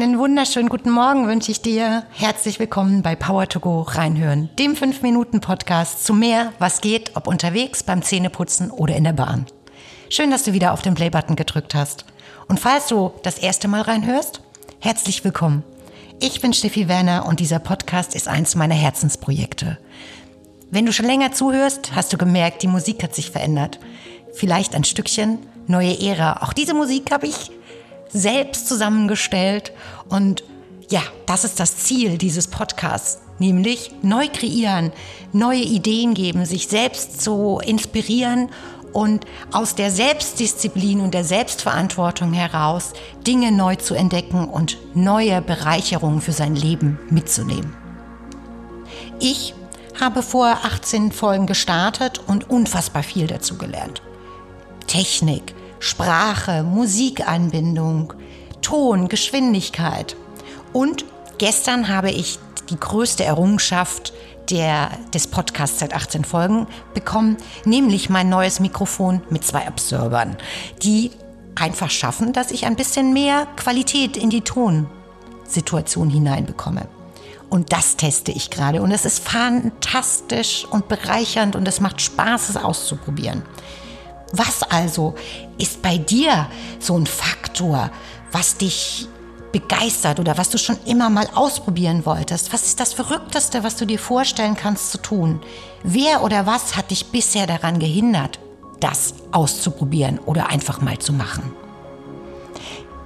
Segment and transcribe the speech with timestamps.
[0.00, 2.04] Einen wunderschönen guten Morgen wünsche ich dir.
[2.12, 7.82] Herzlich willkommen bei Power to Go reinhören, dem 5-Minuten-Podcast zu mehr, was geht, ob unterwegs,
[7.82, 9.46] beim Zähneputzen oder in der Bahn.
[10.08, 12.04] Schön, dass du wieder auf den Play-Button gedrückt hast.
[12.46, 14.40] Und falls du das erste Mal reinhörst,
[14.78, 15.64] herzlich willkommen.
[16.20, 19.78] Ich bin Steffi Werner und dieser Podcast ist eins meiner Herzensprojekte.
[20.70, 23.80] Wenn du schon länger zuhörst, hast du gemerkt, die Musik hat sich verändert.
[24.32, 26.44] Vielleicht ein Stückchen neue Ära.
[26.44, 27.50] Auch diese Musik habe ich
[28.08, 29.72] selbst zusammengestellt.
[30.08, 30.44] Und
[30.90, 34.92] ja, das ist das Ziel dieses Podcasts, nämlich neu kreieren,
[35.32, 38.48] neue Ideen geben, sich selbst zu inspirieren
[38.92, 42.92] und aus der Selbstdisziplin und der Selbstverantwortung heraus
[43.26, 47.76] Dinge neu zu entdecken und neue Bereicherungen für sein Leben mitzunehmen.
[49.20, 49.54] Ich
[50.00, 54.00] habe vor 18 Folgen gestartet und unfassbar viel dazu gelernt.
[54.86, 58.12] Technik, Sprache, Musikanbindung,
[58.62, 60.16] Ton, Geschwindigkeit.
[60.72, 61.04] Und
[61.38, 62.38] gestern habe ich
[62.70, 64.12] die größte Errungenschaft
[64.50, 70.36] der, des Podcasts seit 18 Folgen bekommen, nämlich mein neues Mikrofon mit zwei Absorbern,
[70.82, 71.10] die
[71.54, 76.88] einfach schaffen, dass ich ein bisschen mehr Qualität in die Tonsituation hineinbekomme.
[77.50, 78.82] Und das teste ich gerade.
[78.82, 83.42] Und es ist fantastisch und bereichernd und es macht Spaß, es auszuprobieren.
[84.32, 85.14] Was also
[85.56, 86.48] ist bei dir
[86.78, 87.90] so ein Faktor,
[88.30, 89.08] was dich
[89.52, 92.52] begeistert oder was du schon immer mal ausprobieren wolltest?
[92.52, 95.40] Was ist das Verrückteste, was du dir vorstellen kannst zu tun?
[95.82, 98.38] Wer oder was hat dich bisher daran gehindert,
[98.80, 101.52] das auszuprobieren oder einfach mal zu machen?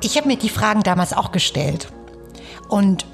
[0.00, 1.88] Ich habe mir die Fragen damals auch gestellt.
[2.68, 3.06] Und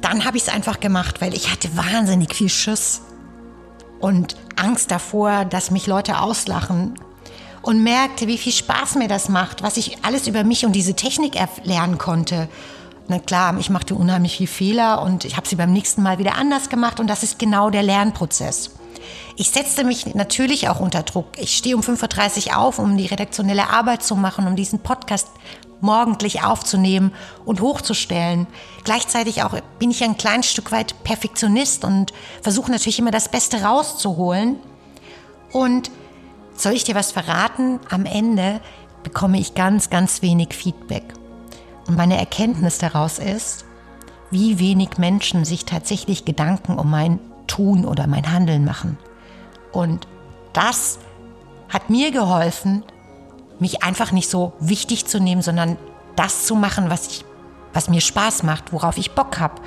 [0.00, 3.02] dann habe ich es einfach gemacht, weil ich hatte wahnsinnig viel Schiss
[4.00, 6.94] und Angst davor, dass mich Leute auslachen
[7.64, 10.94] und merkte, wie viel Spaß mir das macht, was ich alles über mich und diese
[10.94, 12.48] Technik lernen konnte.
[13.08, 16.36] Na klar, ich machte unheimlich viel Fehler und ich habe sie beim nächsten Mal wieder
[16.36, 18.70] anders gemacht und das ist genau der Lernprozess.
[19.36, 21.26] Ich setzte mich natürlich auch unter Druck.
[21.38, 25.28] Ich stehe um 5.30 Uhr auf, um die redaktionelle Arbeit zu machen, um diesen Podcast
[25.80, 27.12] morgendlich aufzunehmen
[27.44, 28.46] und hochzustellen.
[28.84, 33.62] Gleichzeitig auch bin ich ein kleines Stück weit Perfektionist und versuche natürlich immer das Beste
[33.62, 34.56] rauszuholen.
[35.52, 35.90] Und
[36.54, 37.80] soll ich dir was verraten?
[37.90, 38.60] Am Ende
[39.02, 41.04] bekomme ich ganz, ganz wenig Feedback.
[41.86, 43.64] Und meine Erkenntnis daraus ist,
[44.30, 48.98] wie wenig Menschen sich tatsächlich Gedanken um mein Tun oder mein Handeln machen.
[49.72, 50.08] Und
[50.52, 50.98] das
[51.68, 52.82] hat mir geholfen,
[53.58, 55.76] mich einfach nicht so wichtig zu nehmen, sondern
[56.16, 57.24] das zu machen, was, ich,
[57.72, 59.60] was mir Spaß macht, worauf ich Bock habe.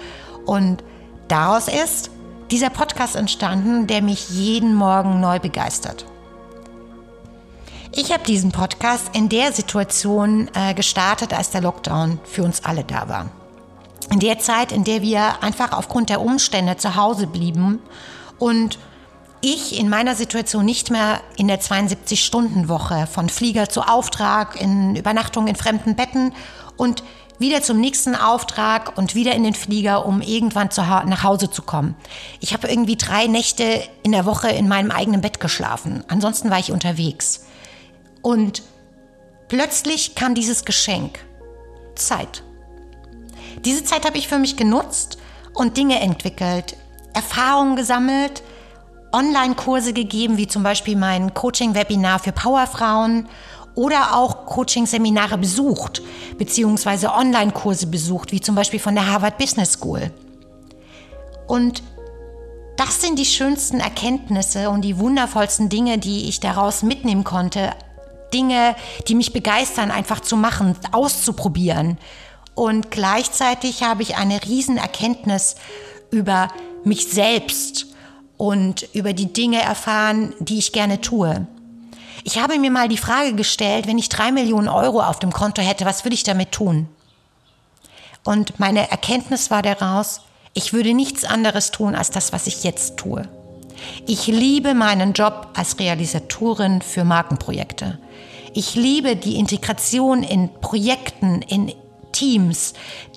[0.45, 0.83] Und
[1.27, 2.09] daraus ist
[2.51, 6.05] dieser Podcast entstanden, der mich jeden Morgen neu begeistert.
[7.99, 12.83] Ich habe diesen Podcast in der Situation äh, gestartet, als der Lockdown für uns alle
[12.83, 13.31] da war.
[14.11, 17.79] In der Zeit, in der wir einfach aufgrund der Umstände zu Hause blieben
[18.37, 18.77] und
[19.41, 25.47] ich in meiner Situation nicht mehr in der 72-Stunden-Woche von Flieger zu Auftrag, in Übernachtung
[25.47, 26.33] in fremden Betten
[26.75, 27.01] und
[27.39, 31.63] wieder zum nächsten Auftrag und wieder in den Flieger, um irgendwann ha nach Hause zu
[31.63, 31.95] kommen.
[32.41, 36.03] Ich habe irgendwie drei Nächte in der Woche in meinem eigenen Bett geschlafen.
[36.07, 37.47] Ansonsten war ich unterwegs.
[38.22, 38.63] Und
[39.47, 41.19] plötzlich kam dieses Geschenk.
[41.97, 42.44] Zeit.
[43.66, 45.17] Diese Zeit habe ich für mich genutzt
[45.53, 46.77] und Dinge entwickelt,
[47.13, 48.44] Erfahrungen gesammelt,
[49.11, 53.27] Online-Kurse gegeben, wie zum Beispiel mein Coaching-Webinar für Powerfrauen
[53.73, 56.01] oder auch Coaching-Seminare besucht,
[56.38, 60.11] beziehungsweise Online-Kurse besucht, wie zum Beispiel von der Harvard Business School.
[61.47, 61.81] Und
[62.75, 67.72] das sind die schönsten Erkenntnisse und die wundervollsten Dinge, die ich daraus mitnehmen konnte
[68.37, 68.75] Dinge,
[69.07, 71.97] die mich begeistern, einfach zu machen, auszuprobieren.
[72.53, 75.56] Und gleichzeitig habe ich eine Riesenerkenntnis
[76.12, 76.50] über
[76.83, 77.88] mich selbst
[78.38, 81.47] und über die Dinge erfahren, die ich gerne tue.
[82.23, 85.62] Ich habe mir mal die Frage gestellt, wenn ich drei Millionen Euro auf dem Konto
[85.62, 86.88] hätte, was würde ich damit tun?
[88.23, 90.21] Und meine Erkenntnis war daraus,
[90.53, 93.27] ich würde nichts anderes tun als das, was ich jetzt tue.
[94.06, 98.00] Ich liebe meinen Job als Realisatorin für Markenprojekte.
[98.54, 101.74] Ich liebe die Integration in Projekten, in
[102.12, 102.74] Teams,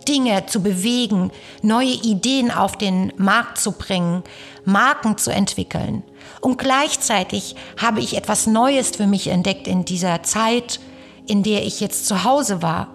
[0.07, 1.31] Dinge zu bewegen,
[1.63, 4.23] neue Ideen auf den Markt zu bringen,
[4.65, 6.03] Marken zu entwickeln.
[6.41, 10.81] Und gleichzeitig habe ich etwas Neues für mich entdeckt in dieser Zeit,
[11.27, 12.89] in der ich jetzt zu Hause war,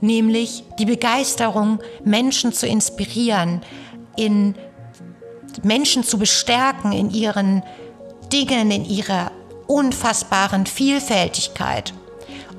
[0.00, 3.62] nämlich die Begeisterung, Menschen zu inspirieren,
[4.16, 4.54] in
[5.62, 7.62] Menschen zu bestärken in ihren
[8.32, 9.30] Dingen, in ihrer
[9.66, 11.94] unfassbaren Vielfältigkeit.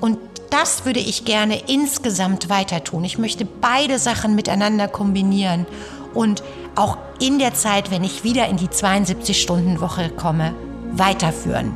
[0.00, 0.18] Und
[0.50, 3.04] das würde ich gerne insgesamt weiter tun.
[3.04, 5.66] Ich möchte beide Sachen miteinander kombinieren
[6.14, 6.42] und
[6.76, 10.54] auch in der Zeit, wenn ich wieder in die 72-Stunden-Woche komme,
[10.92, 11.72] weiterführen.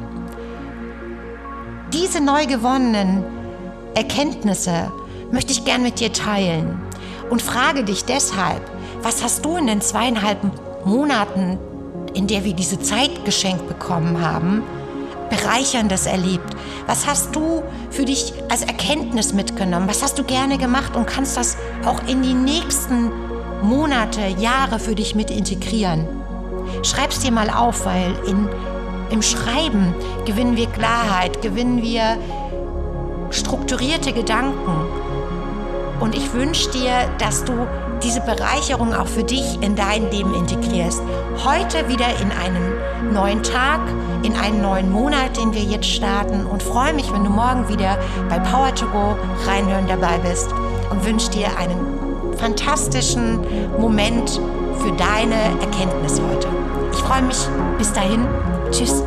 [1.93, 3.25] Diese neu gewonnenen
[3.94, 4.93] Erkenntnisse
[5.32, 6.81] möchte ich gern mit dir teilen
[7.31, 8.62] und frage dich deshalb,
[9.02, 10.38] was hast du in den zweieinhalb
[10.85, 11.59] Monaten,
[12.15, 14.62] in der wir diese Zeit geschenkt bekommen haben,
[15.31, 16.56] Bereicherndes erlebt?
[16.87, 19.88] Was hast du für dich als Erkenntnis mitgenommen?
[19.88, 23.11] Was hast du gerne gemacht und kannst das auch in die nächsten
[23.62, 26.06] Monate, Jahre für dich mit integrieren?
[26.82, 28.49] Schreib's dir mal auf, weil in,
[29.11, 29.94] im Schreiben
[30.27, 32.19] gewinnen wir Klarheit, gewinnen wir
[33.31, 34.87] strukturierte Gedanken.
[36.00, 37.67] Und ich wünsche dir, dass du
[38.02, 41.02] diese Bereicherung auch für dich in dein Leben integrierst.
[41.44, 43.81] Heute wieder in einen neuen Tag,
[44.23, 47.99] in einen neuen Monat, den wir jetzt starten und freue mich, wenn du morgen wieder
[48.29, 49.17] bei Power to Go
[49.47, 50.50] reinhören dabei bist
[50.91, 52.00] und wünsche dir einen
[52.37, 53.41] fantastischen
[53.79, 54.41] Moment
[54.79, 56.49] für deine Erkenntnis heute.
[56.93, 57.49] Ich freue mich.
[57.79, 58.26] Bis dahin.
[58.70, 59.03] Tschüss.